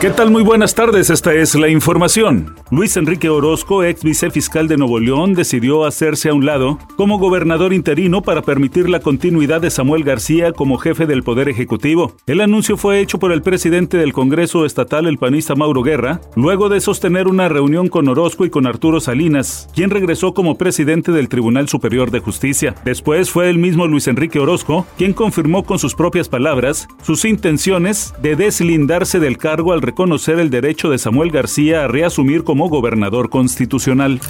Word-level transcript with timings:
¿Qué 0.00 0.10
tal? 0.10 0.30
Muy 0.30 0.42
buenas 0.42 0.74
tardes, 0.74 1.08
esta 1.08 1.32
es 1.32 1.54
la 1.54 1.68
información. 1.68 2.54
Luis 2.70 2.96
Enrique 2.98 3.30
Orozco, 3.30 3.84
ex 3.84 4.02
vicefiscal 4.02 4.68
de 4.68 4.76
Nuevo 4.76 4.98
León, 4.98 5.32
decidió 5.32 5.86
hacerse 5.86 6.28
a 6.28 6.34
un 6.34 6.44
lado 6.44 6.78
como 6.96 7.18
gobernador 7.18 7.72
interino 7.72 8.20
para 8.20 8.42
permitir 8.42 8.90
la 8.90 9.00
continuidad 9.00 9.62
de 9.62 9.70
Samuel 9.70 10.04
García 10.04 10.52
como 10.52 10.76
jefe 10.76 11.06
del 11.06 11.22
Poder 11.22 11.48
Ejecutivo. 11.48 12.16
El 12.26 12.42
anuncio 12.42 12.76
fue 12.76 13.00
hecho 13.00 13.18
por 13.18 13.32
el 13.32 13.40
presidente 13.40 13.96
del 13.96 14.12
Congreso 14.12 14.66
Estatal, 14.66 15.06
el 15.06 15.16
panista 15.16 15.54
Mauro 15.54 15.82
Guerra, 15.82 16.20
luego 16.36 16.68
de 16.68 16.80
sostener 16.80 17.26
una 17.26 17.48
reunión 17.48 17.88
con 17.88 18.08
Orozco 18.08 18.44
y 18.44 18.50
con 18.50 18.66
Arturo 18.66 19.00
Salinas, 19.00 19.68
quien 19.74 19.88
regresó 19.88 20.34
como 20.34 20.58
presidente 20.58 21.12
del 21.12 21.30
Tribunal 21.30 21.68
Superior 21.68 22.10
de 22.10 22.20
Justicia. 22.20 22.74
Después 22.84 23.30
fue 23.30 23.48
el 23.48 23.58
mismo 23.58 23.86
Luis 23.86 24.08
Enrique 24.08 24.38
Orozco 24.38 24.86
quien 24.98 25.14
confirmó 25.14 25.64
con 25.64 25.78
sus 25.78 25.94
propias 25.94 26.28
palabras 26.28 26.88
sus 27.02 27.24
intenciones 27.24 28.12
de 28.20 28.36
deslindarse 28.36 29.18
del 29.18 29.38
cargo 29.38 29.72
al 29.72 29.80
reconocer 29.84 30.38
el 30.38 30.50
derecho 30.50 30.90
de 30.90 30.98
Samuel 30.98 31.30
García 31.30 31.84
a 31.84 31.88
reasumir 31.88 32.44
como 32.44 32.68
gobernador 32.68 33.30
constitucional. 33.30 34.20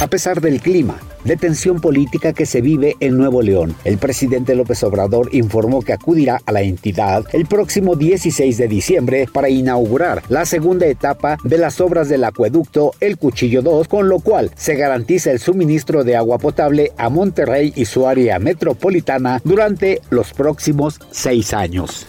A 0.00 0.06
pesar 0.06 0.40
del 0.40 0.60
clima 0.60 0.98
de 1.24 1.36
tensión 1.36 1.80
política 1.80 2.32
que 2.32 2.46
se 2.46 2.62
vive 2.62 2.96
en 3.00 3.18
Nuevo 3.18 3.42
León, 3.42 3.74
el 3.84 3.98
presidente 3.98 4.54
López 4.54 4.82
Obrador 4.82 5.28
informó 5.32 5.82
que 5.82 5.92
acudirá 5.92 6.40
a 6.46 6.52
la 6.52 6.62
entidad 6.62 7.24
el 7.34 7.44
próximo 7.44 7.96
16 7.96 8.56
de 8.56 8.68
diciembre 8.68 9.28
para 9.30 9.50
inaugurar 9.50 10.22
la 10.30 10.46
segunda 10.46 10.86
etapa 10.86 11.36
de 11.44 11.58
las 11.58 11.80
obras 11.82 12.08
del 12.08 12.24
acueducto 12.24 12.92
El 13.00 13.18
Cuchillo 13.18 13.60
2, 13.60 13.88
con 13.88 14.08
lo 14.08 14.20
cual 14.20 14.50
se 14.56 14.74
garantiza 14.74 15.32
el 15.32 15.38
suministro 15.38 16.02
de 16.02 16.16
agua 16.16 16.38
potable 16.38 16.92
a 16.96 17.10
Monterrey 17.10 17.72
y 17.76 17.84
su 17.84 18.06
área 18.06 18.38
metropolitana 18.38 19.42
durante 19.44 20.00
los 20.08 20.32
próximos 20.32 20.98
seis 21.10 21.52
años. 21.52 22.06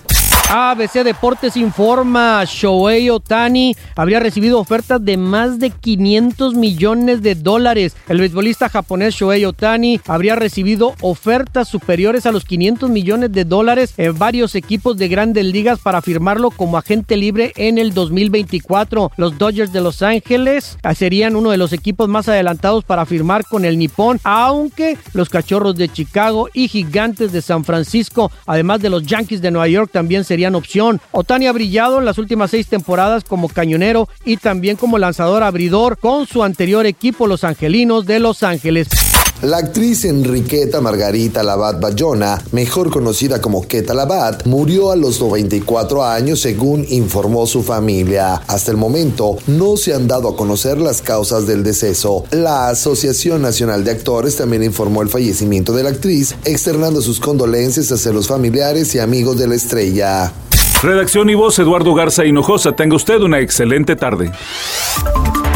ABC 0.54 1.06
Deportes 1.06 1.56
informa, 1.56 2.44
Shohei 2.46 3.10
Otani 3.10 3.74
habría 3.96 4.20
recibido 4.20 4.60
ofertas 4.60 5.02
de 5.02 5.16
más 5.16 5.60
de 5.60 5.70
500 5.70 6.56
millones 6.56 7.22
de 7.22 7.36
dólares. 7.36 7.96
El 8.10 8.20
beisbolista 8.20 8.68
japonés 8.68 9.16
Shohei 9.16 9.46
Otani 9.46 10.02
habría 10.08 10.36
recibido 10.36 10.94
ofertas 11.00 11.70
superiores 11.70 12.26
a 12.26 12.34
los 12.34 12.44
500 12.44 12.90
millones 12.90 13.32
de 13.32 13.46
dólares 13.46 13.94
en 13.96 14.20
varios 14.20 14.54
equipos 14.56 14.98
de 14.98 15.08
grandes 15.08 15.46
ligas 15.46 15.80
para 15.80 16.02
firmarlo 16.02 16.52
como 16.52 16.78
agente 16.78 17.16
libre 17.16 17.54
en 17.56 17.78
el 17.78 17.94
2024. 17.94 19.14
Los 19.16 19.38
Dodgers 19.38 19.72
de 19.72 19.80
Los 19.80 20.02
Ángeles 20.02 20.78
serían 20.96 21.38
uno 21.38 21.52
de 21.52 21.58
los 21.58 21.72
equipos 21.72 22.10
más 22.10 22.28
adelantados 22.28 22.84
para 22.84 23.06
firmar 23.06 23.46
con 23.46 23.64
el 23.64 23.80
Nippon, 23.80 24.20
aunque 24.26 24.98
los 25.14 25.30
Cachorros 25.30 25.78
de 25.78 25.88
Chicago 25.88 26.50
y 26.54 26.68
Gigantes 26.68 27.32
de 27.32 27.42
San 27.42 27.64
Francisco, 27.64 28.30
además 28.46 28.82
de 28.82 28.90
los 28.90 29.04
Yankees 29.04 29.42
de 29.42 29.52
Nueva 29.52 29.70
York, 29.70 29.90
también 29.94 30.26
serían 30.26 30.41
opción. 30.50 31.00
Otani 31.12 31.48
ha 31.48 31.52
brillado 31.52 32.00
en 32.00 32.06
las 32.06 32.18
últimas 32.18 32.52
seis 32.52 32.68
temporadas 32.68 33.24
como 33.24 33.50
cañonero 33.50 34.10
y 34.26 34.38
también 34.38 34.76
como 34.76 34.98
lanzador 34.98 35.44
abridor 35.44 35.98
con 35.98 36.28
su 36.28 36.44
anterior 36.44 36.86
equipo, 36.86 37.28
los 37.28 37.44
Angelinos 37.44 38.06
de 38.06 38.20
Los 38.20 38.44
Ángeles. 38.44 39.11
La 39.42 39.58
actriz 39.58 40.06
Enriqueta 40.06 40.82
Margarita 40.82 41.42
Labat 41.42 41.80
Bayona, 41.80 42.40
mejor 42.52 42.92
conocida 42.92 43.42
como 43.42 43.68
Keta 43.68 43.96
Labat, 43.96 44.46
murió 44.46 44.92
a 44.92 44.96
los 44.96 45.20
94 45.20 46.04
años 46.06 46.42
según 46.42 46.86
informó 46.88 47.48
su 47.48 47.64
familia. 47.64 48.36
Hasta 48.46 48.70
el 48.70 48.78
momento 48.78 49.38
no 49.48 49.78
se 49.78 49.96
han 49.96 50.08
dado 50.08 50.30
a 50.30 50.36
conocer 50.36 50.78
las 50.78 51.02
causas 51.02 51.48
del 51.48 51.64
deceso. 51.64 52.24
La 52.30 52.70
Asociación 52.70 53.42
Nacional 53.42 53.84
de 53.84 53.90
Actores 53.90 54.36
también 54.36 54.62
informó 54.62 55.02
el 55.02 55.10
fallecimiento 55.10 55.74
de 55.74 55.84
la 55.84 55.90
actriz, 55.90 56.36
externando 56.46 57.02
sus 57.02 57.20
condolencias 57.20 57.92
hacia 57.92 58.14
los 58.14 58.28
familiares 58.28 58.94
y 58.94 59.00
amigos 59.00 59.40
de 59.40 59.48
la 59.48 59.56
estrella. 59.56 60.32
Redacción 60.84 61.32
y 61.32 61.34
voz 61.34 61.58
Eduardo 61.58 61.96
Garza 61.96 62.26
Hinojosa. 62.26 62.74
Tenga 62.74 62.96
usted 62.96 63.20
una 63.22 63.40
excelente 63.40 63.96
tarde. 63.96 64.32